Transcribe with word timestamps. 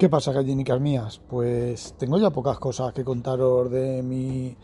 ¿Qué 0.00 0.08
pasa, 0.08 0.32
gallinicas 0.32 0.80
mías? 0.80 1.20
Pues 1.28 1.94
tengo 1.98 2.16
ya 2.16 2.30
pocas 2.30 2.58
cosas 2.58 2.94
que 2.94 3.04
contaros 3.04 3.70
de 3.70 4.02
mi 4.02 4.56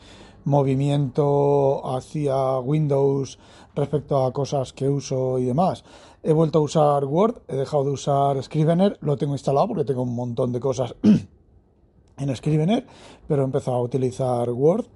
movimiento 0.47 1.95
hacia 1.95 2.59
Windows 2.61 3.39
respecto 3.75 4.25
a 4.25 4.33
cosas 4.33 4.73
que 4.73 4.89
uso 4.89 5.39
y 5.39 5.45
demás. 5.45 5.85
He 6.23 6.33
vuelto 6.33 6.61
a 6.61 6.63
usar 6.63 7.05
Word, 7.05 7.43
he 7.49 7.57
dejado 7.57 7.85
de 7.85 7.91
usar 7.91 8.43
Scrivener, 8.43 8.97
lo 9.03 9.19
tengo 9.19 9.35
instalado 9.35 9.69
porque 9.69 9.85
tengo 9.85 10.05
un 10.05 10.15
montón 10.15 10.53
de 10.53 10.61
cosas 10.61 10.95
en 12.17 12.35
Scrivener, 12.35 12.87
pero 13.29 13.43
he 13.43 13.45
empezado 13.45 13.77
a 13.77 13.83
utilizar 13.83 14.49
Word. 14.49 14.87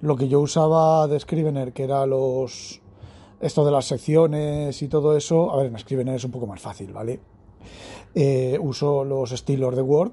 Lo 0.00 0.14
que 0.14 0.28
yo 0.28 0.38
usaba 0.38 1.08
de 1.08 1.18
Scrivener, 1.18 1.72
que 1.72 1.82
era 1.82 2.06
los 2.06 2.80
esto 3.40 3.64
de 3.64 3.72
las 3.72 3.86
secciones 3.86 4.80
y 4.80 4.86
todo 4.86 5.16
eso, 5.16 5.50
a 5.50 5.56
ver, 5.56 5.66
en 5.66 5.78
Scrivener 5.80 6.14
es 6.14 6.24
un 6.24 6.30
poco 6.30 6.46
más 6.46 6.60
fácil, 6.60 6.92
¿vale? 6.92 7.18
Eh, 8.14 8.58
uso 8.60 9.04
los 9.04 9.32
estilos 9.32 9.76
de 9.76 9.82
Word 9.82 10.12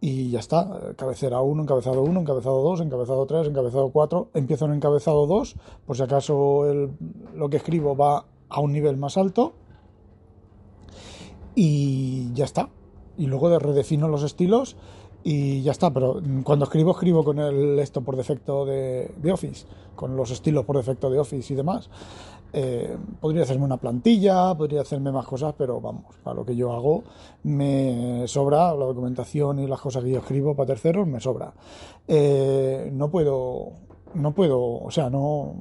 y 0.00 0.30
ya 0.30 0.40
está. 0.40 0.94
Cabecera 0.96 1.40
1, 1.40 1.62
encabezado 1.62 2.02
1, 2.02 2.20
encabezado 2.20 2.62
2, 2.62 2.80
encabezado 2.80 3.26
3, 3.26 3.46
encabezado 3.46 3.90
4. 3.90 4.30
Empiezo 4.34 4.64
en 4.66 4.74
encabezado 4.74 5.26
2, 5.26 5.56
por 5.86 5.96
si 5.96 6.02
acaso 6.02 6.64
lo 7.34 7.48
que 7.48 7.56
escribo 7.56 7.96
va 7.96 8.24
a 8.48 8.60
un 8.60 8.72
nivel 8.72 8.96
más 8.96 9.16
alto. 9.16 9.52
Y 11.54 12.32
ya 12.32 12.44
está. 12.44 12.70
Y 13.16 13.26
luego 13.26 13.56
redefino 13.58 14.08
los 14.08 14.24
estilos 14.24 14.76
y 15.24 15.62
ya 15.62 15.72
está. 15.72 15.92
Pero 15.92 16.20
cuando 16.44 16.64
escribo, 16.64 16.92
escribo 16.92 17.24
con 17.24 17.38
el 17.38 17.78
esto 17.78 18.02
por 18.02 18.16
defecto 18.16 18.64
de, 18.64 19.12
de 19.16 19.32
Office, 19.32 19.66
con 19.94 20.16
los 20.16 20.30
estilos 20.30 20.64
por 20.64 20.76
defecto 20.76 21.10
de 21.10 21.18
Office 21.18 21.52
y 21.52 21.56
demás. 21.56 21.90
Eh, 22.54 22.98
podría 23.18 23.44
hacerme 23.44 23.64
una 23.64 23.78
plantilla, 23.78 24.54
podría 24.54 24.82
hacerme 24.82 25.10
más 25.10 25.26
cosas, 25.26 25.54
pero 25.56 25.80
vamos, 25.80 26.04
para 26.22 26.36
lo 26.36 26.44
que 26.44 26.54
yo 26.54 26.70
hago 26.72 27.02
me 27.44 28.28
sobra 28.28 28.74
la 28.74 28.84
documentación 28.84 29.58
y 29.58 29.66
las 29.66 29.80
cosas 29.80 30.04
que 30.04 30.10
yo 30.10 30.18
escribo 30.18 30.54
para 30.54 30.66
terceros, 30.66 31.06
me 31.06 31.18
sobra. 31.18 31.54
Eh, 32.06 32.90
no 32.92 33.10
puedo, 33.10 33.72
no 34.14 34.34
puedo, 34.34 34.60
o 34.60 34.90
sea, 34.90 35.08
no, 35.08 35.54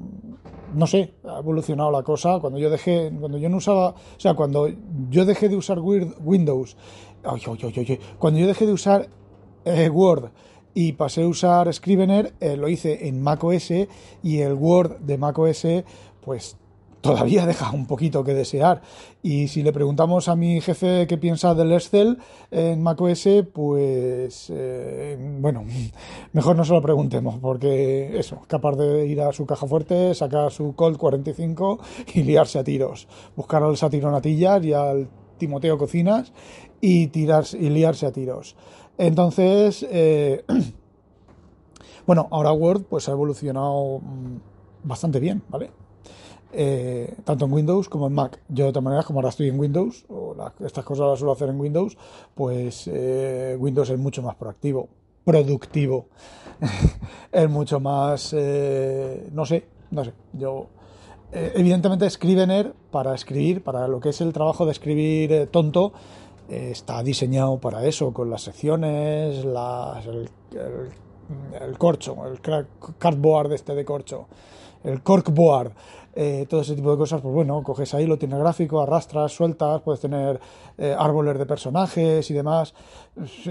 no 0.76 0.86
sé, 0.86 1.14
ha 1.24 1.40
evolucionado 1.40 1.92
la 1.92 2.04
cosa. 2.04 2.40
Cuando 2.40 2.60
yo 2.60 2.70
dejé, 2.70 3.10
cuando 3.18 3.38
yo 3.38 3.48
no 3.48 3.58
usaba, 3.58 3.92
o 3.92 4.20
sea, 4.20 4.34
cuando 4.34 4.68
yo 5.10 5.26
dejé 5.26 5.48
de 5.48 5.56
usar 5.56 5.80
Windows, 5.80 6.76
cuando 8.20 8.40
yo 8.40 8.48
dejé 8.48 8.66
de 8.66 8.74
usar 8.74 9.08
eh, 9.66 9.90
Word 9.90 10.32
y 10.74 10.94
pasé 10.94 11.24
a 11.24 11.28
usar 11.28 11.74
Scrivener, 11.74 12.34
lo 12.58 12.70
hice 12.70 13.08
en 13.08 13.22
macOS 13.22 13.72
y 14.24 14.40
el 14.40 14.54
Word 14.54 15.00
de 15.00 15.18
macOS, 15.18 15.66
pues 16.22 16.56
todavía 17.02 17.46
deja 17.48 17.72
un 17.72 17.86
poquito 17.86 18.24
que 18.24 18.34
desear. 18.34 18.82
Y 19.22 19.48
si 19.50 19.62
le 19.62 19.74
preguntamos 19.74 20.28
a 20.28 20.36
mi 20.36 20.62
jefe 20.62 21.06
qué 21.08 21.18
piensa 21.18 21.54
del 21.54 21.74
Excel 21.74 22.18
en 22.50 22.82
macOS, 22.82 23.28
pues 23.54 24.52
eh, 24.54 25.18
bueno, 25.40 25.66
mejor 26.34 26.56
no 26.56 26.64
se 26.64 26.74
lo 26.74 26.82
preguntemos, 26.82 27.40
porque 27.40 28.18
eso, 28.18 28.42
capaz 28.48 28.76
de 28.78 29.06
ir 29.06 29.22
a 29.22 29.34
su 29.34 29.46
caja 29.46 29.68
fuerte, 29.68 30.16
sacar 30.16 30.52
su 30.52 30.74
Colt 30.76 30.98
45 30.98 31.80
y 32.14 32.24
liarse 32.24 32.60
a 32.60 32.64
tiros, 32.64 33.08
buscar 33.36 33.64
al 33.64 33.78
Satiro 33.78 34.12
Natillas 34.12 34.64
y 34.64 34.74
al 34.74 35.10
Timoteo 35.42 35.76
Cocinas 35.76 36.32
y, 36.82 37.08
tirarse, 37.08 37.58
y 37.58 37.72
liarse 37.72 38.06
a 38.06 38.12
tiros. 38.12 38.56
Entonces, 39.00 39.84
eh, 39.90 40.46
bueno, 42.06 42.28
ahora 42.30 42.52
Word 42.52 42.84
pues 42.84 43.10
ha 43.10 43.12
evolucionado 43.14 44.00
mm, 44.00 44.88
bastante 44.88 45.20
bien, 45.20 45.42
¿vale? 45.50 45.72
Eh, 46.54 47.16
tanto 47.24 47.46
en 47.46 47.54
Windows 47.54 47.90
como 47.90 48.06
en 48.06 48.14
Mac. 48.14 48.40
Yo 48.50 48.66
de 48.66 48.72
todas 48.72 48.84
maneras, 48.84 49.06
como 49.06 49.18
ahora 49.18 49.30
estoy 49.30 49.50
en 49.50 49.60
Windows, 49.60 50.06
o 50.10 50.36
estas 50.60 50.86
cosas 50.86 51.08
las 51.08 51.18
suelo 51.18 51.32
hacer 51.32 51.50
en 51.50 51.60
Windows, 51.60 51.98
pues 52.36 52.88
eh, 52.94 53.58
Windows 53.60 53.90
es 53.90 53.98
mucho 53.98 54.22
más 54.22 54.36
proactivo, 54.36 54.90
productivo, 55.26 56.06
es 57.32 57.50
mucho 57.50 57.80
más, 57.80 58.32
no 58.34 59.46
sé, 59.48 59.66
no 59.90 60.06
sé, 60.06 60.14
yo... 60.34 60.68
evidentemente 61.32 62.10
Scrivener 62.10 62.74
para 62.92 63.16
escribir, 63.16 63.64
para 63.64 63.88
lo 63.88 64.00
que 64.00 64.10
es 64.10 64.22
el 64.22 64.34
trabajo 64.34 64.66
de 64.66 64.72
escribir 64.72 65.48
tonto, 65.52 65.94
está 66.50 67.02
diseñado 67.04 67.58
para 67.60 67.86
eso, 67.86 68.14
con 68.14 68.30
las 68.30 68.42
secciones, 68.42 69.46
las, 69.46 70.06
el, 70.06 71.78
corcho, 71.78 72.18
el 72.28 72.40
cardboard 72.98 73.54
este 73.54 73.74
de 73.76 73.86
corcho, 73.86 74.28
el 74.84 75.02
corkboard, 75.02 75.72
eh, 76.14 76.46
todo 76.50 76.62
ese 76.62 76.76
tipo 76.76 76.92
de 76.92 76.98
cosas, 76.98 77.22
pues 77.22 77.34
bueno, 77.34 77.64
coges 77.64 77.94
ahí, 77.94 78.06
lo 78.06 78.18
tienes 78.18 78.38
gráfico, 78.40 78.82
arrastras, 78.82 79.32
sueltas, 79.32 79.82
puedes 79.82 80.02
tener 80.02 80.42
eh, 80.78 80.94
árboles 80.98 81.38
de 81.38 81.46
personajes 81.46 82.30
y 82.30 82.34
demás. 82.34 82.74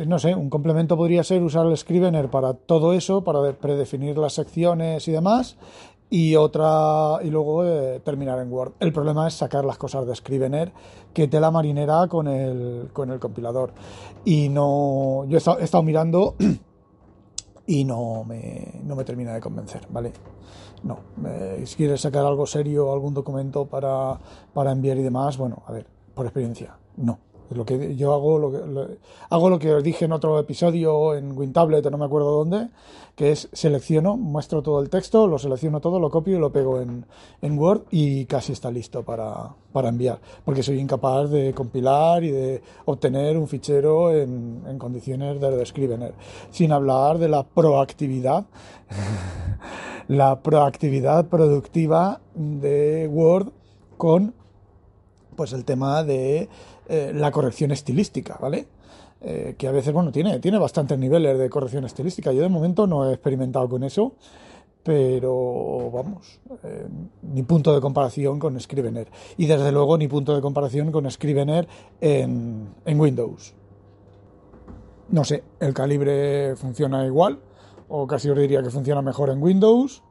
No 0.07 0.19
sé, 0.19 0.35
un 0.35 0.51
complemento 0.51 0.97
podría 0.97 1.25
ser 1.25 1.43
usar 1.43 1.67
el 1.67 1.77
Scrivener 1.77 2.29
para 2.29 2.53
todo 2.53 2.93
eso, 2.93 3.25
para 3.25 3.53
predefinir 3.53 4.19
las 4.19 4.35
secciones 4.35 5.09
y 5.09 5.13
demás, 5.13 5.57
y 6.11 6.35
otra 6.35 7.19
y 7.23 7.31
luego 7.31 7.65
eh, 7.65 8.01
terminar 8.05 8.41
en 8.41 8.53
Word. 8.53 8.73
El 8.81 8.93
problema 8.93 9.29
es 9.29 9.35
sacar 9.35 9.65
las 9.65 9.79
cosas 9.79 10.07
de 10.07 10.15
Scrivener 10.15 10.73
que 11.15 11.29
te 11.29 11.39
la 11.39 11.53
marinera 11.53 12.09
con 12.09 12.27
el, 12.27 12.91
con 12.93 13.11
el 13.11 13.21
compilador. 13.21 13.73
Y 14.25 14.49
no, 14.49 15.25
yo 15.29 15.39
he 15.39 15.65
estado, 15.65 15.83
mirando 15.85 16.35
y 17.67 17.85
no 17.85 18.25
me, 18.25 18.81
no 18.85 18.97
me 18.97 19.05
termina 19.05 19.33
de 19.33 19.41
convencer, 19.41 19.87
¿vale? 19.91 20.13
No, 20.83 20.99
si 21.65 21.77
quieres 21.77 22.01
sacar 22.01 22.25
algo 22.25 22.47
serio, 22.47 22.91
algún 22.93 23.13
documento 23.13 23.67
para, 23.67 24.19
para 24.55 24.73
enviar 24.73 24.97
y 24.97 25.03
demás, 25.03 25.37
bueno, 25.37 25.63
a 25.67 25.73
ver, 25.73 25.87
por 26.15 26.25
experiencia, 26.25 26.79
no. 26.97 27.30
Lo 27.51 27.65
que 27.65 27.97
yo 27.97 28.15
hago 28.15 28.39
lo 28.39 28.53
que, 28.53 28.99
hago 29.29 29.51
lo 29.51 29.59
que 29.59 29.75
os 29.75 29.83
dije 29.83 30.05
en 30.05 30.13
otro 30.13 30.39
episodio 30.39 31.15
en 31.17 31.37
WinTablet, 31.37 31.91
no 31.91 31.99
me 31.99 32.05
acuerdo 32.05 32.31
dónde, 32.31 32.69
que 33.17 33.33
es 33.33 33.49
selecciono, 33.53 34.17
muestro 34.17 34.63
todo 34.63 34.81
el 34.81 34.89
texto, 34.89 35.27
lo 35.27 35.39
selecciono 35.39 35.81
todo, 35.81 35.99
lo 35.99 36.11
copio 36.11 36.37
y 36.37 36.41
lo 36.41 36.53
pego 36.53 36.81
en, 36.81 37.05
en 37.43 37.59
Word 37.59 37.83
y 37.91 38.25
casi 38.27 38.53
está 38.53 38.71
listo 38.71 39.03
para, 39.03 39.55
para, 39.73 39.89
enviar. 39.89 40.21
Porque 40.45 40.63
soy 40.63 40.79
incapaz 40.79 41.29
de 41.31 41.53
compilar 41.53 42.23
y 42.23 42.31
de 42.31 42.63
obtener 42.85 43.37
un 43.37 43.49
fichero 43.49 44.15
en, 44.15 44.63
en 44.67 44.79
condiciones 44.79 45.41
de 45.41 45.67
Scrivener. 45.67 46.15
Sin 46.51 46.71
hablar 46.71 47.19
de 47.19 47.29
la 47.29 47.43
proactividad, 47.43 48.47
la 50.09 50.41
proactividad 50.41 51.27
productiva 51.27 52.21
de 52.35 53.09
Word 53.09 53.49
con 53.97 54.40
pues 55.41 55.55
el 55.55 55.65
tema 55.65 56.05
de 56.05 56.51
eh, 56.87 57.13
la 57.15 57.31
corrección 57.31 57.71
estilística, 57.71 58.37
¿vale? 58.39 58.67
Eh, 59.23 59.55
que 59.57 59.69
a 59.69 59.73
veces, 59.73 59.91
bueno, 59.91 60.13
tiene, 60.13 60.39
tiene 60.39 60.59
bastantes 60.59 60.99
niveles 60.99 61.39
de 61.39 61.49
corrección 61.49 61.87
estilística. 61.87 62.31
Yo 62.31 62.43
de 62.43 62.51
momento 62.51 62.87
no 62.87 63.09
he 63.09 63.15
experimentado 63.15 63.67
con 63.67 63.83
eso, 63.83 64.17
pero 64.83 65.91
vamos, 65.91 66.41
eh, 66.63 66.87
ni 67.23 67.43
punto 67.43 67.75
de 67.75 67.81
comparación 67.81 68.39
con 68.39 68.61
Scrivener. 68.61 69.09
Y 69.39 69.47
desde 69.47 69.73
luego 69.73 69.97
ni 69.97 70.09
punto 70.09 70.35
de 70.35 70.43
comparación 70.43 70.93
con 70.93 71.11
Scrivener 71.11 71.67
en, 72.03 72.75
en 72.85 73.01
Windows. 73.01 73.55
No 75.09 75.25
sé, 75.25 75.43
el 75.59 75.73
calibre 75.73 76.55
funciona 76.55 77.07
igual, 77.07 77.39
o 77.89 78.07
casi 78.07 78.29
os 78.29 78.37
diría 78.37 78.63
que 78.63 78.69
funciona 78.69 79.01
mejor 79.01 79.31
en 79.31 79.43
Windows. 79.43 80.03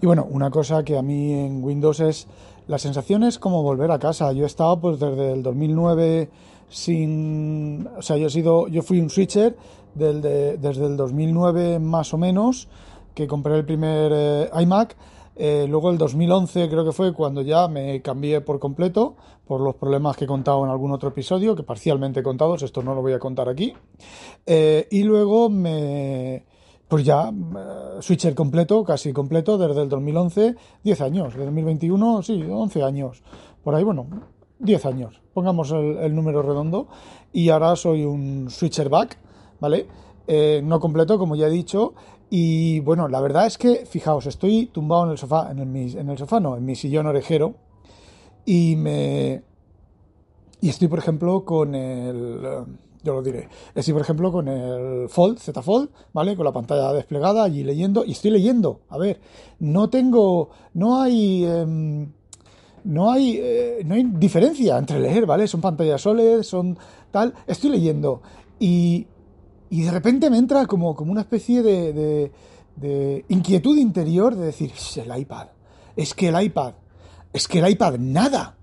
Y 0.00 0.06
bueno, 0.06 0.26
una 0.28 0.50
cosa 0.50 0.84
que 0.84 0.98
a 0.98 1.02
mí 1.02 1.32
en 1.32 1.62
Windows 1.64 2.00
es 2.00 2.26
la 2.68 2.78
sensación 2.78 3.22
es 3.22 3.38
como 3.38 3.62
volver 3.62 3.90
a 3.90 3.98
casa. 3.98 4.32
Yo 4.32 4.44
he 4.44 4.46
estado 4.46 4.80
pues 4.80 4.98
desde 4.98 5.32
el 5.32 5.42
2009 5.42 6.28
sin, 6.68 7.88
o 7.96 8.02
sea, 8.02 8.16
yo 8.16 8.26
he 8.26 8.30
sido, 8.30 8.68
yo 8.68 8.82
fui 8.82 9.00
un 9.00 9.08
switcher 9.08 9.56
desde 9.94 10.86
el 10.86 10.96
2009 10.96 11.78
más 11.78 12.12
o 12.12 12.18
menos 12.18 12.68
que 13.14 13.26
compré 13.26 13.56
el 13.56 13.64
primer 13.64 14.12
eh, 14.14 14.50
iMac. 14.60 14.96
Eh, 15.38 15.66
luego 15.68 15.90
el 15.90 15.98
2011 15.98 16.68
creo 16.68 16.84
que 16.84 16.92
fue 16.92 17.12
cuando 17.12 17.42
ya 17.42 17.68
me 17.68 18.00
cambié 18.00 18.40
por 18.40 18.58
completo 18.58 19.16
por 19.46 19.60
los 19.60 19.74
problemas 19.74 20.16
que 20.16 20.24
he 20.24 20.26
contado 20.26 20.64
en 20.64 20.70
algún 20.70 20.92
otro 20.92 21.10
episodio, 21.10 21.54
que 21.54 21.62
parcialmente 21.62 22.20
he 22.20 22.22
contado, 22.22 22.56
esto 22.56 22.82
no 22.82 22.94
lo 22.94 23.02
voy 23.02 23.12
a 23.12 23.18
contar 23.18 23.48
aquí. 23.48 23.72
Eh, 24.44 24.88
y 24.90 25.02
luego 25.02 25.48
me, 25.48 26.44
pues 26.88 27.04
ya 27.04 27.30
eh, 27.30 28.00
switcher 28.00 28.34
completo, 28.34 28.84
casi 28.84 29.12
completo, 29.12 29.58
desde 29.58 29.82
el 29.82 29.88
2011, 29.88 30.54
10 30.84 31.00
años, 31.00 31.32
desde 31.32 31.46
2021, 31.46 32.22
sí, 32.22 32.42
11 32.48 32.82
años, 32.82 33.22
por 33.64 33.74
ahí, 33.74 33.84
bueno, 33.84 34.06
10 34.58 34.86
años, 34.86 35.20
pongamos 35.34 35.72
el, 35.72 36.14
número 36.14 36.42
redondo, 36.42 36.88
y 37.32 37.48
ahora 37.50 37.76
soy 37.76 38.04
un 38.04 38.48
switcher 38.50 38.88
back, 38.88 39.18
¿vale? 39.60 39.86
Eh, 40.28 40.60
no 40.64 40.80
completo, 40.80 41.18
como 41.18 41.36
ya 41.36 41.48
he 41.48 41.50
dicho, 41.50 41.94
y 42.30 42.80
bueno, 42.80 43.08
la 43.08 43.20
verdad 43.20 43.46
es 43.46 43.58
que, 43.58 43.86
fijaos, 43.86 44.26
estoy 44.26 44.66
tumbado 44.66 45.04
en 45.04 45.10
el 45.10 45.18
sofá, 45.18 45.50
en 45.50 45.58
el, 45.58 45.98
en 45.98 46.10
el 46.10 46.18
sofá 46.18 46.40
no, 46.40 46.56
en 46.56 46.64
mi 46.64 46.74
sillón 46.74 47.06
orejero, 47.06 47.54
y 48.44 48.76
me... 48.76 49.42
Y 50.60 50.70
estoy, 50.70 50.88
por 50.88 50.98
ejemplo, 50.98 51.44
con 51.44 51.74
el 51.74 52.40
yo 53.02 53.14
lo 53.14 53.22
diré. 53.22 53.48
Estoy, 53.74 53.92
por 53.92 54.02
ejemplo, 54.02 54.32
con 54.32 54.48
el 54.48 55.08
Fold, 55.08 55.38
Z 55.38 55.62
Fold, 55.62 55.90
¿vale? 56.12 56.36
Con 56.36 56.44
la 56.44 56.52
pantalla 56.52 56.92
desplegada, 56.92 57.44
allí 57.44 57.64
leyendo, 57.64 58.04
y 58.04 58.12
estoy 58.12 58.30
leyendo. 58.30 58.80
A 58.88 58.98
ver, 58.98 59.20
no 59.58 59.88
tengo, 59.90 60.50
no 60.74 61.00
hay, 61.00 61.44
em, 61.44 62.12
no 62.84 63.10
hay, 63.10 63.38
eh, 63.40 63.82
no 63.84 63.94
hay 63.94 64.04
diferencia 64.04 64.78
entre 64.78 65.00
leer, 65.00 65.26
¿vale? 65.26 65.48
Son 65.48 65.60
pantallas 65.60 66.06
OLED, 66.06 66.42
son 66.42 66.78
tal. 67.10 67.34
Estoy 67.46 67.70
leyendo 67.70 68.22
y, 68.58 69.06
y 69.70 69.82
de 69.82 69.90
repente 69.90 70.30
me 70.30 70.38
entra 70.38 70.66
como, 70.66 70.94
como 70.94 71.12
una 71.12 71.22
especie 71.22 71.62
de, 71.62 71.92
de, 71.92 72.32
de 72.76 73.24
inquietud 73.28 73.76
interior 73.76 74.36
de 74.36 74.46
decir, 74.46 74.72
es 74.76 74.96
el 74.96 75.16
iPad, 75.16 75.48
es 75.96 76.14
que 76.14 76.28
el 76.28 76.40
iPad, 76.40 76.74
es 77.32 77.48
que 77.48 77.58
el 77.58 77.68
iPad 77.68 77.98
nada, 77.98 78.56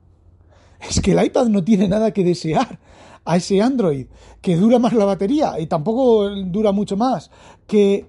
es 0.80 1.02
que 1.02 1.12
el 1.12 1.24
iPad 1.24 1.48
no 1.48 1.64
tiene 1.64 1.88
nada 1.88 2.12
que 2.12 2.24
desear 2.24 2.80
a 3.26 3.38
ese 3.38 3.62
Android, 3.62 4.08
que 4.42 4.58
dura 4.58 4.80
más 4.80 4.94
la 4.94 5.06
batería 5.06 5.60
y 5.60 5.68
tampoco 5.68 6.30
dura 6.30 6.72
mucho 6.72 6.98
más, 6.98 7.32
que, 7.68 8.06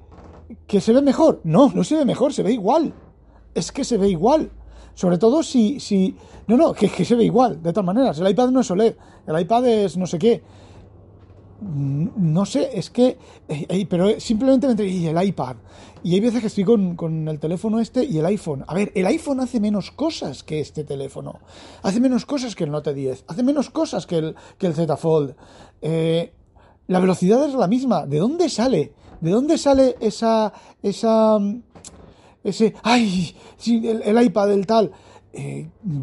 que 0.66 0.80
se 0.80 0.92
ve 0.92 1.02
mejor. 1.02 1.40
No, 1.44 1.70
no 1.74 1.84
se 1.84 1.96
ve 1.96 2.04
mejor, 2.04 2.32
se 2.32 2.42
ve 2.42 2.52
igual. 2.52 2.92
Es 3.54 3.70
que 3.70 3.84
se 3.84 3.96
ve 3.96 4.08
igual. 4.08 4.50
Sobre 4.94 5.18
todo 5.18 5.42
si, 5.42 5.80
si, 5.80 6.16
no, 6.46 6.56
no, 6.56 6.72
que, 6.72 6.88
que 6.88 7.04
se 7.04 7.14
ve 7.14 7.24
igual, 7.24 7.62
de 7.62 7.72
todas 7.72 7.86
maneras. 7.86 8.18
El 8.18 8.28
iPad 8.28 8.50
no 8.50 8.60
es 8.60 8.70
OLED, 8.70 8.94
el 9.26 9.40
iPad 9.40 9.66
es 9.66 9.96
no 9.96 10.06
sé 10.06 10.18
qué. 10.18 10.42
No 11.64 12.44
sé, 12.44 12.68
es 12.74 12.90
que, 12.90 13.16
eh, 13.48 13.66
eh, 13.68 13.86
pero 13.88 14.20
simplemente 14.20 14.68
me 14.68 14.86
y 14.86 15.06
el 15.06 15.22
iPad. 15.22 15.56
Y 16.02 16.12
hay 16.12 16.20
veces 16.20 16.42
que 16.42 16.48
estoy 16.48 16.64
con, 16.64 16.94
con, 16.94 17.26
el 17.26 17.40
teléfono 17.40 17.80
este 17.80 18.04
y 18.04 18.18
el 18.18 18.26
iPhone. 18.26 18.64
A 18.66 18.74
ver, 18.74 18.92
el 18.94 19.06
iPhone 19.06 19.40
hace 19.40 19.60
menos 19.60 19.90
cosas 19.90 20.42
que 20.42 20.60
este 20.60 20.84
teléfono. 20.84 21.40
Hace 21.82 22.00
menos 22.00 22.26
cosas 22.26 22.54
que 22.54 22.64
el 22.64 22.70
Note 22.70 22.92
10. 22.92 23.24
Hace 23.28 23.42
menos 23.42 23.70
cosas 23.70 24.06
que 24.06 24.18
el, 24.18 24.34
que 24.58 24.66
el 24.66 24.74
Z 24.74 24.94
Fold. 24.98 25.34
Eh, 25.80 26.34
la 26.88 27.00
velocidad 27.00 27.48
es 27.48 27.54
la 27.54 27.66
misma. 27.66 28.04
¿De 28.04 28.18
dónde 28.18 28.50
sale? 28.50 28.92
¿De 29.22 29.30
dónde 29.30 29.56
sale 29.56 29.96
esa, 30.00 30.52
esa, 30.82 31.38
ese, 32.42 32.74
ay, 32.82 33.34
el, 33.66 34.22
iPad, 34.22 34.52
el 34.52 34.66
tal? 34.66 34.92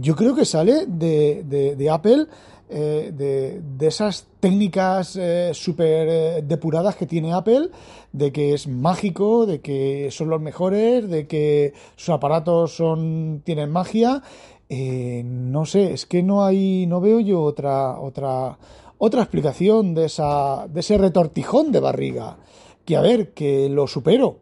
Yo 0.02 0.16
creo 0.16 0.34
que 0.34 0.44
sale 0.44 0.88
de, 0.88 1.76
de 1.78 1.90
Apple 1.92 2.28
eh, 2.72 3.12
de, 3.14 3.62
de, 3.62 3.88
esas 3.88 4.28
técnicas 4.40 5.16
eh, 5.16 5.52
súper 5.54 6.08
eh, 6.10 6.42
depuradas 6.42 6.96
que 6.96 7.06
tiene 7.06 7.34
Apple, 7.34 7.70
de 8.14 8.32
que 8.32 8.54
es 8.54 8.68
mágico, 8.68 9.46
de 9.46 9.60
que 9.62 10.10
son 10.12 10.30
los 10.30 10.42
mejores, 10.42 11.10
de 11.10 11.28
que 11.28 11.74
sus 11.96 12.10
aparatos 12.10 12.76
son 12.76 13.42
tienen 13.44 13.70
magia. 13.70 14.24
Eh, 14.70 15.22
no 15.26 15.66
sé, 15.66 15.92
es 15.94 16.06
que 16.06 16.24
no 16.24 16.46
hay, 16.46 16.86
no 16.88 17.02
veo 17.02 17.20
yo 17.20 17.42
otra, 17.42 18.00
otra, 18.00 18.58
otra 18.98 19.22
explicación 19.22 19.94
de 19.94 20.06
esa, 20.06 20.68
de 20.68 20.80
ese 20.80 20.98
retortijón 20.98 21.72
de 21.72 21.82
barriga. 21.82 22.38
Que 22.86 22.96
a 22.96 23.02
ver, 23.02 23.34
que 23.34 23.70
lo 23.70 23.86
supero 23.88 24.38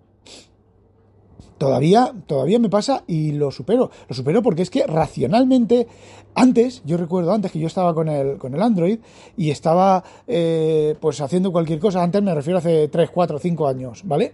todavía, 1.59 2.13
todavía 2.25 2.57
me 2.57 2.69
pasa 2.69 3.03
y 3.05 3.33
lo 3.33 3.51
supero. 3.51 3.91
Lo 4.07 4.15
supero 4.15 4.41
porque 4.41 4.63
es 4.63 4.71
que 4.71 4.87
racionalmente, 4.87 5.87
antes, 6.33 6.81
yo 6.85 6.97
recuerdo 6.97 7.31
antes 7.31 7.51
que 7.51 7.59
yo 7.59 7.67
estaba 7.67 7.93
con 7.93 8.09
el, 8.09 8.39
con 8.39 8.55
el 8.55 8.61
Android 8.63 8.99
y 9.37 9.51
estaba 9.51 10.03
eh, 10.27 10.95
pues 10.99 11.21
haciendo 11.21 11.51
cualquier 11.51 11.79
cosa, 11.79 12.01
antes 12.01 12.23
me 12.23 12.33
refiero 12.33 12.57
hace 12.57 12.87
3, 12.87 13.11
4, 13.11 13.37
5 13.37 13.67
años, 13.67 14.01
¿vale? 14.05 14.33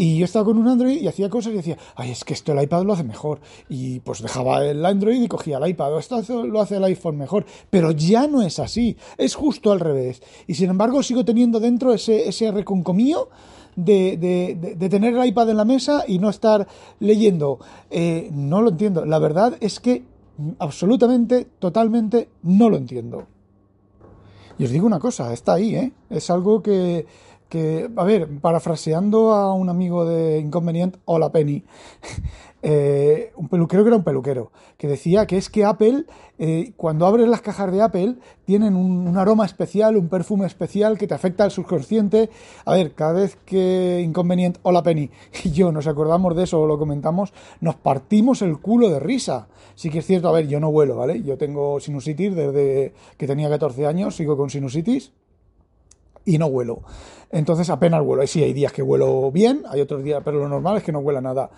Y 0.00 0.16
yo 0.16 0.26
estaba 0.26 0.44
con 0.44 0.58
un 0.58 0.68
Android 0.68 1.02
y 1.02 1.08
hacía 1.08 1.28
cosas 1.28 1.52
y 1.52 1.56
decía, 1.56 1.76
ay, 1.96 2.12
es 2.12 2.22
que 2.22 2.32
esto 2.32 2.52
el 2.52 2.62
iPad 2.62 2.84
lo 2.84 2.92
hace 2.92 3.02
mejor. 3.02 3.40
Y 3.68 3.98
pues 3.98 4.22
dejaba 4.22 4.64
el 4.64 4.86
Android 4.86 5.20
y 5.20 5.26
cogía 5.26 5.58
el 5.58 5.68
iPad. 5.68 5.98
Esto 5.98 6.46
lo 6.46 6.60
hace 6.60 6.76
el 6.76 6.84
iPhone 6.84 7.18
mejor. 7.18 7.44
Pero 7.68 7.90
ya 7.90 8.28
no 8.28 8.42
es 8.42 8.60
así. 8.60 8.96
Es 9.16 9.34
justo 9.34 9.72
al 9.72 9.80
revés. 9.80 10.22
Y 10.46 10.54
sin 10.54 10.70
embargo 10.70 11.02
sigo 11.02 11.24
teniendo 11.24 11.58
dentro 11.58 11.92
ese, 11.92 12.28
ese 12.28 12.52
reconcomío 12.52 13.28
de, 13.78 14.76
de, 14.76 14.88
tener 14.88 15.16
el 15.16 15.24
iPad 15.24 15.50
en 15.50 15.56
la 15.56 15.64
mesa 15.64 16.04
y 16.06 16.18
no 16.18 16.28
estar 16.28 16.66
leyendo. 16.98 17.60
Eh, 17.90 18.28
no 18.32 18.60
lo 18.60 18.70
entiendo. 18.70 19.04
La 19.04 19.18
verdad 19.18 19.56
es 19.60 19.78
que 19.78 20.04
absolutamente, 20.58 21.46
totalmente, 21.58 22.28
no 22.42 22.68
lo 22.68 22.76
entiendo. 22.76 23.26
Y 24.58 24.64
os 24.64 24.70
digo 24.70 24.86
una 24.86 24.98
cosa, 24.98 25.32
está 25.32 25.54
ahí, 25.54 25.76
¿eh? 25.76 25.92
Es 26.10 26.30
algo 26.30 26.60
que, 26.60 27.06
que 27.48 27.88
a 27.96 28.04
ver, 28.04 28.28
parafraseando 28.40 29.32
a 29.32 29.52
un 29.54 29.68
amigo 29.68 30.04
de 30.04 30.38
Inconvenient, 30.38 30.96
hola 31.06 31.32
Penny, 31.32 31.64
eh, 32.62 33.32
un 33.36 33.48
peluquero 33.48 33.82
que 33.82 33.88
era 33.88 33.96
un 33.96 34.04
peluquero, 34.04 34.52
que 34.76 34.86
decía 34.86 35.26
que 35.26 35.38
es 35.38 35.48
que 35.48 35.64
Apple, 35.64 36.04
eh, 36.38 36.72
cuando 36.76 37.06
abres 37.06 37.26
las 37.28 37.40
cajas 37.40 37.72
de 37.72 37.80
Apple, 37.80 38.16
tienen 38.44 38.76
un, 38.76 39.16
aroma 39.16 39.46
especial, 39.46 39.96
un 39.96 40.08
perfume 40.08 40.46
especial 40.46 40.98
que 40.98 41.06
te 41.06 41.14
afecta 41.14 41.44
al 41.44 41.50
subconsciente. 41.50 42.28
A 42.64 42.74
ver, 42.74 42.92
cada 42.94 43.14
vez 43.14 43.38
que 43.46 44.02
Inconvenient, 44.04 44.58
hola 44.62 44.82
Penny, 44.82 45.10
y 45.44 45.50
yo 45.50 45.72
nos 45.72 45.86
acordamos 45.86 46.36
de 46.36 46.44
eso 46.44 46.60
o 46.60 46.66
lo 46.66 46.78
comentamos, 46.78 47.32
nos 47.60 47.76
partimos 47.76 48.42
el 48.42 48.58
culo 48.58 48.90
de 48.90 49.00
risa. 49.00 49.48
Sí 49.74 49.90
que 49.90 50.00
es 50.00 50.06
cierto, 50.06 50.28
a 50.28 50.32
ver, 50.32 50.48
yo 50.48 50.60
no 50.60 50.70
vuelo, 50.70 50.96
¿vale? 50.96 51.22
Yo 51.22 51.38
tengo 51.38 51.80
sinusitis 51.80 52.34
desde 52.34 52.92
que 53.16 53.26
tenía 53.26 53.48
14 53.48 53.86
años, 53.86 54.16
sigo 54.16 54.36
con 54.36 54.50
sinusitis 54.50 55.12
y 56.28 56.38
no 56.38 56.46
huelo. 56.46 56.82
Entonces 57.30 57.68
apenas 57.70 58.02
huelo. 58.02 58.26
Sí, 58.26 58.42
hay 58.42 58.52
días 58.52 58.72
que 58.72 58.82
huelo 58.82 59.30
bien, 59.32 59.62
hay 59.68 59.80
otros 59.80 60.02
días, 60.02 60.22
pero 60.24 60.38
lo 60.38 60.48
normal 60.48 60.76
es 60.76 60.82
que 60.82 60.92
no 60.92 61.00
huela 61.00 61.20
nada. 61.20 61.50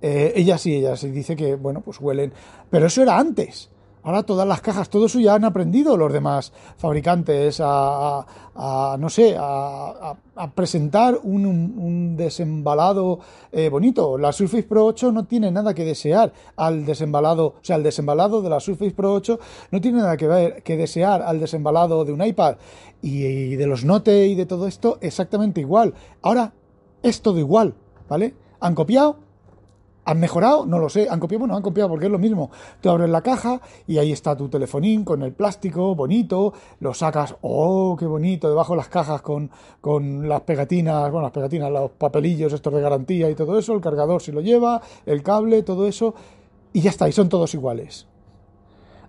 Eh, 0.00 0.32
ella 0.36 0.58
sí, 0.58 0.76
ella 0.76 0.96
sí 0.96 1.10
dice 1.10 1.34
que, 1.34 1.56
bueno, 1.56 1.80
pues 1.80 2.00
huelen. 2.00 2.32
Pero 2.70 2.86
eso 2.86 3.02
era 3.02 3.18
antes. 3.18 3.70
Ahora 4.02 4.22
todas 4.22 4.46
las 4.46 4.60
cajas, 4.60 4.88
todo 4.88 5.06
eso 5.06 5.18
ya 5.20 5.34
han 5.34 5.44
aprendido 5.44 5.96
los 5.96 6.12
demás 6.12 6.52
fabricantes 6.76 7.60
a, 7.62 8.24
a, 8.54 8.96
no 8.98 9.08
sé, 9.08 9.36
a, 9.38 10.16
presentar 10.54 11.18
un, 11.22 12.16
desembalado 12.16 13.20
eh, 13.52 13.68
bonito. 13.68 14.18
La 14.18 14.32
Surface 14.32 14.64
Pro 14.64 14.86
8 14.86 15.12
no 15.12 15.24
tiene 15.24 15.50
nada 15.50 15.74
que 15.74 15.84
desear 15.84 16.32
al 16.56 16.84
desembalado, 16.84 17.46
o 17.46 17.58
sea, 17.62 17.76
el 17.76 17.82
desembalado 17.82 18.42
de 18.42 18.50
la 18.50 18.60
Surface 18.60 18.92
Pro 18.92 19.14
8 19.14 19.38
no 19.70 19.80
tiene 19.80 19.98
nada 19.98 20.16
que, 20.16 20.26
ver, 20.26 20.62
que 20.62 20.76
desear 20.76 21.22
al 21.22 21.40
desembalado 21.40 22.04
de 22.04 22.12
un 22.12 22.24
iPad 22.24 22.56
y 23.02 23.56
de 23.56 23.66
los 23.66 23.84
Note 23.84 24.26
y 24.26 24.34
de 24.34 24.46
todo 24.46 24.66
esto 24.66 24.98
exactamente 25.00 25.60
igual. 25.60 25.94
Ahora 26.22 26.52
es 27.02 27.22
todo 27.22 27.38
igual, 27.38 27.74
¿vale? 28.08 28.34
Han 28.60 28.74
copiado, 28.74 29.18
¿Han 30.08 30.20
mejorado? 30.20 30.64
No 30.64 30.78
lo 30.78 30.88
sé. 30.88 31.06
¿Han 31.10 31.20
copiado? 31.20 31.40
Bueno, 31.40 31.54
han 31.54 31.60
copiado 31.60 31.90
porque 31.90 32.06
es 32.06 32.10
lo 32.10 32.18
mismo. 32.18 32.50
Tú 32.80 32.88
abres 32.88 33.10
la 33.10 33.20
caja 33.20 33.60
y 33.86 33.98
ahí 33.98 34.10
está 34.10 34.34
tu 34.34 34.48
telefonín 34.48 35.04
con 35.04 35.22
el 35.22 35.34
plástico 35.34 35.94
bonito, 35.94 36.54
lo 36.80 36.94
sacas, 36.94 37.36
¡oh, 37.42 37.94
qué 37.98 38.06
bonito! 38.06 38.48
Debajo 38.48 38.74
las 38.74 38.88
cajas 38.88 39.20
con, 39.20 39.50
con 39.82 40.26
las 40.26 40.40
pegatinas, 40.40 41.10
bueno, 41.10 41.24
las 41.26 41.32
pegatinas, 41.32 41.70
los 41.70 41.90
papelillos 41.90 42.54
estos 42.54 42.72
de 42.72 42.80
garantía 42.80 43.28
y 43.28 43.34
todo 43.34 43.58
eso, 43.58 43.74
el 43.74 43.82
cargador 43.82 44.22
si 44.22 44.32
lo 44.32 44.40
lleva, 44.40 44.80
el 45.04 45.22
cable, 45.22 45.62
todo 45.62 45.86
eso, 45.86 46.14
y 46.72 46.80
ya 46.80 46.88
está, 46.88 47.06
y 47.06 47.12
son 47.12 47.28
todos 47.28 47.52
iguales. 47.52 48.06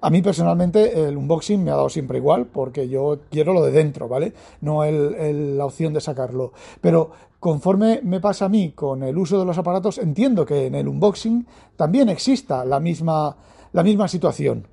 A 0.02 0.10
mí 0.10 0.22
personalmente 0.22 1.08
el 1.08 1.18
unboxing 1.18 1.62
me 1.62 1.72
ha 1.72 1.76
dado 1.76 1.90
siempre 1.90 2.18
igual 2.18 2.46
porque 2.46 2.88
yo 2.88 3.20
quiero 3.30 3.52
lo 3.52 3.64
de 3.64 3.72
dentro, 3.72 4.08
¿vale? 4.08 4.34
No 4.62 4.86
el, 4.86 5.58
la 5.58 5.66
opción 5.66 5.94
de 5.94 6.00
sacarlo. 6.00 6.54
Pero 6.80 7.12
conforme 7.40 8.02
me 8.04 8.20
pasa 8.20 8.46
a 8.46 8.50
mí 8.50 8.72
con 8.74 9.04
el 9.04 9.18
uso 9.18 9.40
de 9.40 9.46
los 9.46 9.58
aparatos, 9.58 9.98
entiendo 9.98 10.46
que 10.46 10.68
en 10.68 10.76
el 10.76 10.88
unboxing 10.88 11.48
también 11.76 12.10
exista 12.10 12.66
la 12.66 12.80
misma, 12.80 13.38
la 13.72 13.84
misma 13.84 14.08
situación. 14.08 14.68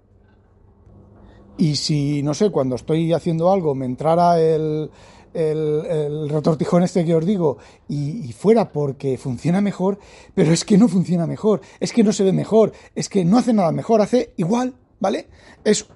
Y 1.59 1.77
si, 1.77 2.23
no 2.23 2.35
sé, 2.35 2.51
cuando 2.51 2.77
estoy 2.77 3.13
haciendo 3.13 3.51
algo 3.51 3.75
me 3.75 3.87
entrara 3.87 4.41
el, 4.41 4.91
el, 5.33 6.29
retortijón 6.29 6.83
este 6.83 7.05
que 7.05 7.15
os 7.15 7.25
digo 7.25 7.59
y, 7.89 8.33
fuera 8.33 8.73
porque 8.73 9.19
funciona 9.19 9.61
mejor, 9.61 9.99
pero 10.35 10.53
es 10.53 10.65
que 10.65 10.79
no 10.79 10.89
funciona 10.89 11.27
mejor, 11.27 11.61
es 11.79 11.93
que 11.93 12.03
no 12.03 12.13
se 12.13 12.25
ve 12.25 12.33
mejor, 12.33 12.73
es 12.95 13.09
que 13.09 13.25
no 13.25 13.39
hace 13.39 13.53
nada 13.53 13.73
mejor, 13.73 14.01
hace 14.01 14.33
igual, 14.37 14.75
¿vale? 14.99 15.29
Es 15.65 15.87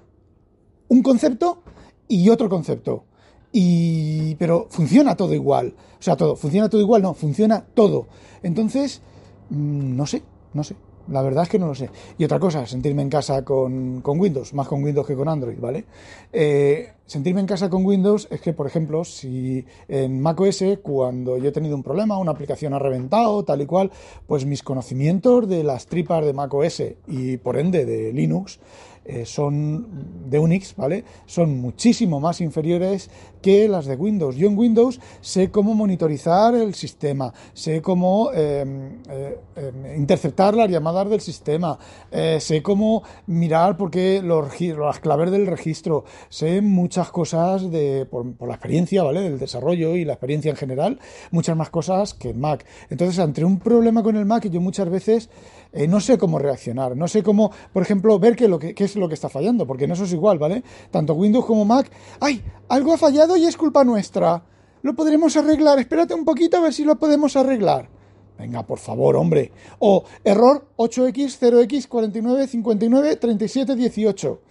un 0.87 1.03
concepto 1.03 1.63
y 2.07 2.29
otro 2.29 2.49
concepto. 2.49 3.05
Y, 3.51 4.35
pero 4.35 4.67
funciona 4.69 5.15
todo 5.15 5.33
igual. 5.33 5.73
O 5.99 6.03
sea, 6.03 6.15
todo. 6.15 6.35
¿Funciona 6.35 6.69
todo 6.69 6.81
igual? 6.81 7.01
No, 7.01 7.13
funciona 7.13 7.65
todo. 7.73 8.07
Entonces, 8.43 9.01
mmm, 9.49 9.95
no 9.95 10.05
sé, 10.05 10.23
no 10.53 10.63
sé. 10.63 10.75
La 11.07 11.21
verdad 11.21 11.43
es 11.43 11.49
que 11.49 11.59
no 11.59 11.67
lo 11.67 11.75
sé. 11.75 11.89
Y 12.17 12.23
otra 12.23 12.39
cosa, 12.39 12.65
sentirme 12.65 13.01
en 13.01 13.09
casa 13.09 13.43
con, 13.43 14.01
con 14.01 14.19
Windows, 14.19 14.53
más 14.53 14.67
con 14.67 14.83
Windows 14.83 15.05
que 15.05 15.15
con 15.15 15.27
Android, 15.27 15.59
¿vale? 15.59 15.85
Eh, 16.31 16.93
sentirme 17.05 17.41
en 17.41 17.47
casa 17.47 17.69
con 17.69 17.85
Windows 17.85 18.27
es 18.31 18.39
que, 18.39 18.53
por 18.53 18.67
ejemplo, 18.67 19.03
si 19.03 19.65
en 19.87 20.21
macOS, 20.21 20.63
cuando 20.81 21.37
yo 21.37 21.49
he 21.49 21.51
tenido 21.51 21.75
un 21.75 21.83
problema, 21.83 22.17
una 22.17 22.31
aplicación 22.31 22.73
ha 22.73 22.79
reventado, 22.79 23.43
tal 23.43 23.61
y 23.61 23.65
cual, 23.65 23.91
pues 24.27 24.45
mis 24.45 24.63
conocimientos 24.63 25.49
de 25.49 25.63
las 25.63 25.87
tripas 25.87 26.23
de 26.23 26.33
macOS 26.33 26.83
y 27.07 27.37
por 27.37 27.57
ende 27.57 27.85
de 27.85 28.13
Linux 28.13 28.59
eh, 29.03 29.25
son 29.25 30.29
de 30.29 30.37
Unix, 30.37 30.75
¿vale? 30.75 31.03
Son 31.25 31.59
muchísimo 31.59 32.19
más 32.19 32.39
inferiores 32.39 33.09
que 33.41 33.67
las 33.67 33.87
de 33.87 33.95
Windows. 33.95 34.35
Yo 34.35 34.47
en 34.47 34.55
Windows 34.55 34.99
sé 35.21 35.49
cómo 35.49 35.73
monitorizar 35.73 36.53
el 36.53 36.75
sistema, 36.75 37.33
sé 37.53 37.81
cómo 37.81 38.29
eh, 38.31 38.63
eh, 39.09 39.95
interceptar 39.97 40.53
las 40.53 40.69
llamadas 40.69 41.09
del 41.09 41.19
sistema, 41.19 41.79
sé 42.11 42.61
cómo 42.61 43.01
mirar 43.25 43.75
por 43.75 43.89
qué 43.89 44.21
los, 44.21 44.61
las 44.61 44.99
claves 44.99 45.31
del 45.31 45.47
registro, 45.47 46.05
sé 46.29 46.61
muchas 46.61 47.09
cosas 47.09 47.71
de, 47.71 48.05
por, 48.05 48.27
la 48.47 48.53
experiencia, 48.53 49.01
¿vale? 49.01 49.21
Del 49.21 49.39
desarrollo 49.39 49.95
y 49.95 50.05
la 50.05 50.13
experiencia 50.13 50.51
en 50.51 50.57
general, 50.57 50.99
muchas 51.31 51.57
más 51.57 51.71
cosas 51.71 52.13
que 52.13 52.29
en 52.29 52.39
Mac. 52.39 52.65
Entonces, 52.91 53.17
ante 53.17 53.43
un 53.43 53.57
problema 53.57 54.03
con 54.03 54.15
el 54.15 54.25
Mac, 54.25 54.47
yo 54.47 54.61
muchas 54.61 54.89
veces 54.89 55.29
eh, 55.73 55.87
no 55.87 55.99
sé 55.99 56.17
cómo 56.17 56.37
reaccionar, 56.37 56.97
no 56.97 57.07
sé 57.07 57.23
cómo, 57.23 57.51
por 57.71 57.83
ejemplo, 57.83 58.19
ver 58.19 58.35
qué, 58.35 58.73
que, 58.75 58.83
es 58.83 58.95
lo 58.95 59.07
que 59.07 59.13
está 59.13 59.29
fallando, 59.29 59.65
porque 59.65 59.85
en 59.85 59.91
eso 59.91 60.03
es 60.03 60.13
igual, 60.13 60.37
¿vale? 60.37 60.63
Tanto 60.89 61.13
Windows 61.13 61.45
como 61.45 61.65
Mac, 61.65 61.89
¡ay! 62.19 62.43
Algo 62.67 62.93
ha 62.93 62.97
fallado 62.97 63.37
y 63.37 63.45
es 63.45 63.55
culpa 63.55 63.83
nuestra. 63.83 64.43
Lo 64.81 64.95
podremos 64.95 65.37
arreglar, 65.37 65.79
espérate 65.79 66.13
un 66.13 66.25
poquito 66.25 66.57
a 66.57 66.61
ver 66.61 66.73
si 66.73 66.83
lo 66.83 66.97
podemos 66.97 67.35
arreglar. 67.35 67.89
Venga, 68.37 68.65
por 68.65 68.79
favor, 68.79 69.15
hombre. 69.15 69.51
O 69.79 70.03
error 70.23 70.67
8x, 70.75 71.37
0x, 71.39 71.87
49, 71.87 72.47
59, 72.47 73.15
37, 73.17 73.75
18. 73.75 74.41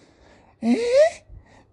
¿Eh? 0.62 0.78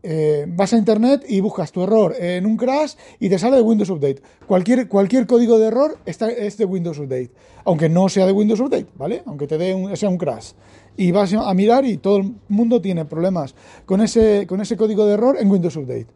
Eh, 0.04 0.46
vas 0.48 0.74
a 0.74 0.78
internet 0.78 1.26
y 1.28 1.42
buscas 1.42 1.72
tu 1.72 1.82
error 1.82 2.16
en 2.20 2.46
un 2.46 2.56
crash 2.56 2.94
y 3.20 3.30
te 3.30 3.40
sale 3.40 3.58
de 3.58 3.62
Windows 3.64 3.90
Update. 3.90 4.22
Cualquier, 4.46 4.88
cualquier 4.88 5.26
código 5.26 5.58
de 5.58 5.68
error 5.68 5.98
está, 6.06 6.30
es 6.30 6.58
de 6.58 6.66
Windows 6.66 7.00
Update, 7.00 7.32
aunque 7.66 7.90
no 7.90 8.08
sea 8.08 8.26
de 8.26 8.32
Windows 8.32 8.60
Update, 8.60 8.88
¿vale? 8.96 9.24
Aunque 9.26 9.48
te 9.48 9.58
dé 9.58 9.74
un, 9.74 9.98
sea 9.98 10.10
un 10.10 10.18
crash. 10.18 10.52
Y 10.96 11.12
vas 11.12 11.34
a 11.34 11.54
mirar 11.54 11.86
y 11.86 11.98
todo 11.98 12.18
el 12.18 12.36
mundo 12.48 12.80
tiene 12.80 13.06
problemas 13.06 13.56
con 13.86 14.02
ese, 14.02 14.46
con 14.48 14.62
ese 14.62 14.78
código 14.78 15.06
de 15.06 15.14
error 15.14 15.38
en 15.40 15.50
Windows 15.50 15.76
Update. 15.76 16.08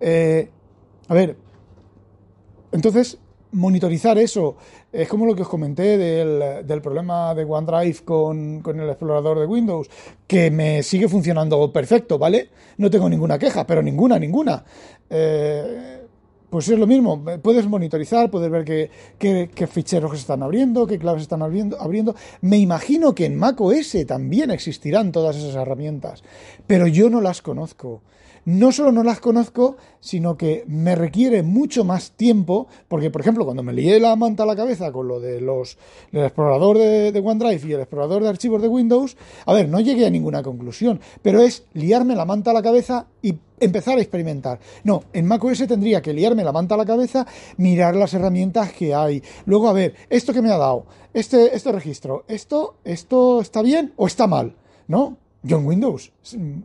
Eh, 0.00 0.48
a 1.08 1.14
ver, 1.14 1.36
entonces 2.70 3.18
monitorizar 3.52 4.18
eso. 4.18 4.56
Es 4.92 5.08
como 5.08 5.26
lo 5.26 5.34
que 5.34 5.42
os 5.42 5.48
comenté 5.48 5.96
del, 5.96 6.82
problema 6.82 7.34
de 7.34 7.44
OneDrive 7.44 8.00
con, 8.04 8.62
el 8.64 8.88
explorador 8.88 9.38
de 9.38 9.46
Windows, 9.46 9.88
que 10.26 10.50
me 10.50 10.82
sigue 10.82 11.08
funcionando 11.08 11.72
perfecto, 11.72 12.18
¿vale? 12.18 12.50
No 12.78 12.90
tengo 12.90 13.08
ninguna 13.08 13.38
queja, 13.38 13.66
pero 13.66 13.82
ninguna, 13.82 14.18
ninguna. 14.18 14.64
Eh, 15.08 15.98
pues 16.52 16.68
es 16.68 16.78
lo 16.78 16.86
mismo, 16.86 17.24
puedes 17.42 17.66
monitorizar, 17.66 18.30
puedes 18.30 18.50
ver 18.50 18.66
qué, 18.66 18.90
qué, 19.18 19.66
ficheros 19.66 20.12
están 20.12 20.42
abriendo, 20.42 20.86
qué 20.86 20.98
claves 20.98 21.22
están 21.22 21.40
abriendo, 21.40 21.80
abriendo. 21.80 22.14
Me 22.42 22.58
imagino 22.58 23.14
que 23.14 23.24
en 23.24 23.36
macOS 23.36 23.96
también 24.06 24.50
existirán 24.50 25.12
todas 25.12 25.36
esas 25.36 25.54
herramientas, 25.54 26.22
pero 26.66 26.86
yo 26.86 27.08
no 27.08 27.22
las 27.22 27.40
conozco 27.40 28.02
no 28.44 28.72
solo 28.72 28.92
no 28.92 29.02
las 29.02 29.20
conozco, 29.20 29.76
sino 30.00 30.36
que 30.36 30.64
me 30.66 30.96
requiere 30.96 31.42
mucho 31.42 31.84
más 31.84 32.12
tiempo, 32.12 32.66
porque 32.88 33.10
por 33.10 33.20
ejemplo, 33.20 33.44
cuando 33.44 33.62
me 33.62 33.72
lié 33.72 34.00
la 34.00 34.16
manta 34.16 34.42
a 34.42 34.46
la 34.46 34.56
cabeza 34.56 34.90
con 34.90 35.08
lo 35.08 35.20
de 35.20 35.40
los 35.40 35.78
del 36.10 36.24
explorador 36.24 36.78
de, 36.78 37.22
OneDrive 37.24 37.68
y 37.68 37.72
el 37.72 37.80
explorador 37.80 38.22
de 38.22 38.28
archivos 38.28 38.60
de 38.60 38.68
Windows, 38.68 39.16
a 39.46 39.52
ver, 39.52 39.68
no 39.68 39.80
llegué 39.80 40.06
a 40.06 40.10
ninguna 40.10 40.42
conclusión, 40.42 41.00
pero 41.22 41.40
es 41.40 41.64
liarme 41.72 42.16
la 42.16 42.24
manta 42.24 42.50
a 42.50 42.54
la 42.54 42.62
cabeza 42.62 43.06
y 43.22 43.34
empezar 43.60 43.98
a 43.98 44.00
experimentar. 44.00 44.58
No, 44.82 45.04
en 45.12 45.26
macOS 45.26 45.66
tendría 45.68 46.02
que 46.02 46.12
liarme 46.12 46.42
la 46.42 46.52
manta 46.52 46.74
a 46.74 46.78
la 46.78 46.84
cabeza, 46.84 47.26
mirar 47.58 47.94
las 47.94 48.12
herramientas 48.14 48.72
que 48.72 48.94
hay. 48.94 49.22
Luego, 49.46 49.68
a 49.68 49.72
ver, 49.72 49.94
esto 50.10 50.32
que 50.32 50.42
me 50.42 50.50
ha 50.50 50.58
dado, 50.58 50.86
este, 51.14 51.54
este 51.54 51.70
registro, 51.70 52.24
esto, 52.26 52.76
esto 52.84 53.40
está 53.40 53.62
bien 53.62 53.92
o 53.96 54.08
está 54.08 54.26
mal, 54.26 54.56
¿no? 54.88 55.18
John 55.48 55.66
Windows. 55.66 56.12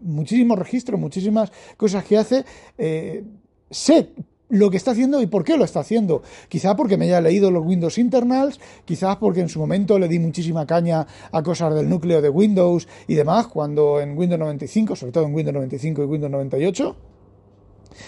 Muchísimos 0.02 0.58
registros, 0.58 1.00
muchísimas 1.00 1.52
cosas 1.78 2.04
que 2.06 2.18
hace. 2.18 2.46
Eh, 2.78 3.24
sé 3.70 4.10
lo 4.50 4.70
que 4.70 4.78
está 4.78 4.92
haciendo 4.92 5.22
y 5.22 5.28
por 5.28 5.44
qué 5.44 5.58
lo 5.58 5.66
está 5.66 5.82
haciendo. 5.82 6.22
Quizá 6.48 6.76
porque 6.76 6.98
me 6.98 7.06
haya 7.06 7.22
leído 7.22 7.52
los 7.52 7.66
Windows 7.66 7.98
internals, 7.98 8.60
quizás 8.86 9.18
porque 9.18 9.42
en 9.42 9.50
su 9.50 9.60
momento 9.60 10.00
le 10.00 10.08
di 10.08 10.20
muchísima 10.20 10.66
caña 10.66 11.06
a 11.32 11.44
cosas 11.44 11.74
del 11.76 11.90
núcleo 11.90 12.22
de 12.22 12.30
Windows 12.30 12.88
y 13.08 13.16
demás, 13.16 13.48
cuando 13.48 14.00
en 14.00 14.18
Windows 14.18 14.40
95, 14.40 14.96
sobre 14.96 15.12
todo 15.12 15.26
en 15.26 15.34
Windows 15.34 15.54
95 15.54 16.04
y 16.04 16.06
Windows 16.06 16.32
98 16.32 16.96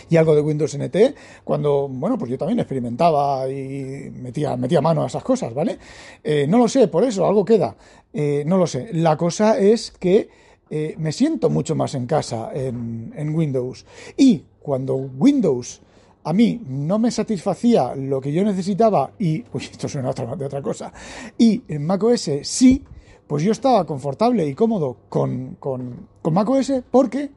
y 0.09 0.17
algo 0.17 0.35
de 0.35 0.41
Windows 0.41 0.77
NT, 0.77 0.95
cuando, 1.43 1.87
bueno, 1.87 2.17
pues 2.17 2.29
yo 2.29 2.37
también 2.37 2.59
experimentaba 2.59 3.49
y 3.49 4.11
metía, 4.11 4.55
metía 4.55 4.81
mano 4.81 5.03
a 5.03 5.07
esas 5.07 5.23
cosas, 5.23 5.53
¿vale? 5.53 5.77
Eh, 6.23 6.45
no 6.47 6.57
lo 6.57 6.67
sé, 6.67 6.87
por 6.87 7.03
eso, 7.03 7.25
algo 7.25 7.43
queda. 7.43 7.75
Eh, 8.13 8.43
no 8.45 8.57
lo 8.57 8.67
sé. 8.67 8.89
La 8.93 9.17
cosa 9.17 9.57
es 9.57 9.91
que 9.91 10.29
eh, 10.69 10.95
me 10.97 11.11
siento 11.11 11.49
mucho 11.49 11.75
más 11.75 11.95
en 11.95 12.05
casa 12.05 12.51
en, 12.53 13.35
Windows. 13.35 13.85
Y 14.17 14.43
cuando 14.61 14.95
Windows 14.95 15.81
a 16.23 16.33
mí 16.33 16.61
no 16.67 16.99
me 16.99 17.11
satisfacía 17.11 17.95
lo 17.95 18.21
que 18.21 18.31
yo 18.31 18.43
necesitaba 18.43 19.11
y, 19.17 19.43
uy, 19.53 19.63
esto 19.63 19.87
suena 19.87 20.13
de 20.13 20.45
otra 20.45 20.61
cosa, 20.61 20.91
y 21.37 21.63
en 21.67 21.85
macOS 21.85 22.29
sí, 22.43 22.83
pues 23.25 23.43
yo 23.43 23.51
estaba 23.51 23.85
confortable 23.85 24.45
y 24.47 24.53
cómodo 24.53 24.97
con, 25.07 25.55
con, 25.59 26.07
con 26.21 26.33
macOS 26.33 26.73
porque 26.91 27.31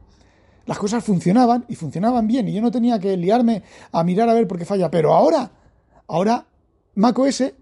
las 0.67 0.79
cosas 0.79 1.05
funcionaban 1.05 1.65
y 1.69 1.75
funcionaban 1.75 2.27
bien 2.27 2.49
y 2.49 2.53
yo 2.53 2.62
no 2.62 2.71
tenía 2.71 2.99
que 2.99 3.17
liarme 3.17 3.62
a 3.91 4.05
mirar 4.05 4.29
a 4.29 4.35
ver 4.35 4.47
por 4.47 4.59
qué 4.59 4.65
falla. 4.65 4.91
Pero 4.91 5.12
ahora, 5.12 5.51
ahora 6.07 6.47
macOS 6.95 7.53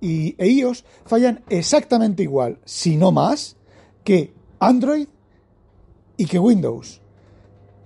y, 0.00 0.34
e 0.38 0.48
iOS 0.48 0.84
fallan 1.04 1.42
exactamente 1.48 2.22
igual, 2.22 2.58
si 2.64 2.96
no 2.96 3.12
más, 3.12 3.56
que 4.04 4.32
Android 4.60 5.08
y 6.18 6.26
que 6.26 6.38
Windows. 6.38 7.00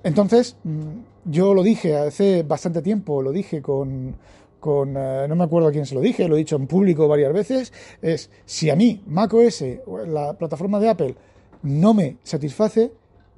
Entonces, 0.03 0.57
mm, 0.65 1.31
yo 1.31 1.55
lo 1.55 1.63
dije 1.63 1.97
hace 1.97 2.43
bastante 2.43 2.83
tiempo, 2.83 3.23
lo 3.23 3.31
dije 3.31 3.63
con, 3.63 4.17
con 4.59 4.97
eh, 4.97 5.27
no 5.29 5.37
me 5.37 5.45
acuerdo 5.45 5.69
a 5.69 5.73
quién 5.73 5.87
se 5.87 5.95
lo 5.95 6.01
dije, 6.01 6.27
lo 6.27 6.35
he 6.35 6.39
dicho 6.39 6.57
en 6.57 6.67
público 6.67 7.07
varias 7.07 7.33
veces, 7.33 7.73
es 8.01 8.31
si 8.45 8.71
a 8.71 8.75
mí 8.75 9.05
macOS, 9.07 9.65
la 10.09 10.33
plataforma 10.33 10.81
de 10.81 10.89
Apple, 10.89 11.15
no 11.63 11.95
me 11.95 12.17
satisface, 12.25 12.91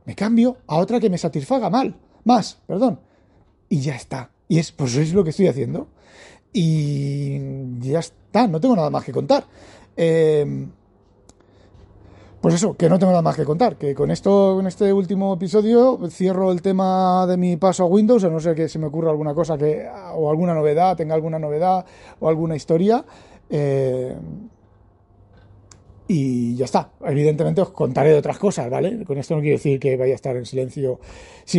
me 0.06 0.14
cambio 0.14 0.56
a 0.66 0.78
otra 0.78 0.98
que 1.00 1.10
me 1.10 1.18
satisfaga 1.18 1.68
mal, 1.68 1.94
más, 2.24 2.58
perdón. 2.66 3.00
Y 3.68 3.80
ya 3.80 3.96
está. 3.96 4.30
Y 4.48 4.58
es, 4.58 4.72
pues 4.72 4.94
es 4.96 5.12
lo 5.12 5.24
que 5.24 5.30
estoy 5.30 5.48
haciendo. 5.48 5.88
Y 6.52 7.80
ya 7.80 7.98
está, 7.98 8.46
no 8.46 8.60
tengo 8.60 8.76
nada 8.76 8.90
más 8.90 9.04
que 9.04 9.12
contar. 9.12 9.44
Eh, 9.96 10.66
pues 12.44 12.56
eso, 12.56 12.76
que 12.76 12.90
no 12.90 12.98
tengo 12.98 13.10
nada 13.10 13.22
más 13.22 13.36
que 13.36 13.44
contar, 13.46 13.76
que 13.76 13.94
con 13.94 14.10
esto, 14.10 14.60
en 14.60 14.66
este 14.66 14.92
último 14.92 15.32
episodio, 15.32 15.98
cierro 16.10 16.52
el 16.52 16.60
tema 16.60 17.26
de 17.26 17.38
mi 17.38 17.56
paso 17.56 17.84
a 17.84 17.86
Windows, 17.86 18.22
a 18.22 18.28
no 18.28 18.38
ser 18.38 18.54
que 18.54 18.68
se 18.68 18.78
me 18.78 18.84
ocurra 18.84 19.10
alguna 19.10 19.32
cosa 19.32 19.56
que, 19.56 19.88
o 20.14 20.28
alguna 20.28 20.52
novedad, 20.52 20.94
tenga 20.94 21.14
alguna 21.14 21.38
novedad 21.38 21.86
o 22.20 22.28
alguna 22.28 22.54
historia. 22.54 23.02
Eh, 23.48 24.14
y 26.06 26.54
ya 26.56 26.66
está. 26.66 26.90
Evidentemente 27.04 27.62
os 27.62 27.70
contaré 27.70 28.10
de 28.10 28.18
otras 28.18 28.38
cosas, 28.38 28.68
¿vale? 28.70 29.04
Con 29.04 29.18
esto 29.18 29.34
no 29.34 29.40
quiero 29.40 29.56
decir 29.56 29.80
que 29.80 29.96
vaya 29.96 30.12
a 30.12 30.16
estar 30.16 30.36
en 30.36 30.44
silencio. 30.44 31.00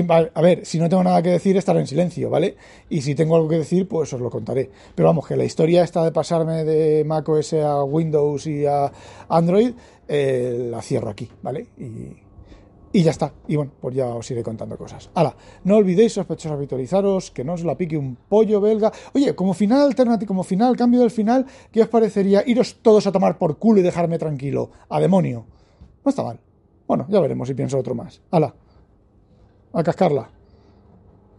a 0.09 0.41
ver, 0.41 0.65
si 0.65 0.79
no 0.79 0.87
tengo 0.87 1.03
nada 1.03 1.21
que 1.21 1.29
decir, 1.29 1.57
estaré 1.57 1.79
en 1.79 1.87
silencio, 1.87 2.29
¿vale? 2.29 2.55
Y 2.89 3.01
si 3.01 3.15
tengo 3.15 3.35
algo 3.35 3.47
que 3.47 3.57
decir, 3.57 3.87
pues 3.87 4.13
os 4.13 4.21
lo 4.21 4.29
contaré. 4.29 4.69
Pero 4.93 5.07
vamos, 5.07 5.27
que 5.27 5.35
la 5.35 5.45
historia 5.45 5.83
está 5.83 6.03
de 6.03 6.11
pasarme 6.11 6.63
de 6.63 7.03
macOS 7.03 7.53
a 7.53 7.83
Windows 7.83 8.45
y 8.47 8.65
a 8.65 8.91
Android, 9.29 9.73
eh, 10.07 10.67
la 10.69 10.81
cierro 10.81 11.09
aquí, 11.09 11.29
¿vale? 11.41 11.67
Y, 11.77 12.24
y 12.95 13.03
ya 13.03 13.11
está. 13.11 13.33
Y 13.49 13.57
bueno, 13.57 13.73
pues 13.81 13.93
ya 13.93 14.07
os 14.07 14.31
iré 14.31 14.41
contando 14.41 14.77
cosas. 14.77 15.09
Hala, 15.15 15.35
no 15.65 15.75
olvidéis, 15.75 16.13
sospechosos, 16.13 16.53
habitualizaros, 16.53 17.29
que 17.29 17.43
no 17.43 17.51
os 17.51 17.65
la 17.65 17.75
pique 17.75 17.97
un 17.97 18.15
pollo 18.15 18.61
belga. 18.61 18.89
Oye, 19.13 19.35
como 19.35 19.53
final 19.53 19.81
alternativo, 19.81 20.29
como 20.29 20.43
final, 20.43 20.77
cambio 20.77 21.01
del 21.01 21.11
final, 21.11 21.45
¿qué 21.73 21.81
os 21.81 21.89
parecería 21.89 22.41
iros 22.47 22.77
todos 22.81 23.05
a 23.05 23.11
tomar 23.11 23.37
por 23.37 23.57
culo 23.57 23.81
y 23.81 23.83
dejarme 23.83 24.17
tranquilo? 24.17 24.71
A 24.87 25.01
demonio. 25.01 25.45
No 26.05 26.09
está 26.09 26.23
mal. 26.23 26.39
Bueno, 26.87 27.05
ya 27.09 27.19
veremos 27.19 27.49
si 27.49 27.53
pienso 27.53 27.77
otro 27.77 27.95
más. 27.95 28.21
Hala, 28.31 28.55
a 29.73 29.83
cascarla. 29.83 30.29